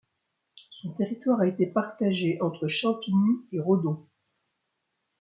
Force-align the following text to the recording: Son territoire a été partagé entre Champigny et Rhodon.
Son 0.71 0.93
territoire 0.93 1.41
a 1.41 1.47
été 1.47 1.67
partagé 1.67 2.41
entre 2.41 2.67
Champigny 2.67 3.45
et 3.51 3.59
Rhodon. 3.59 4.07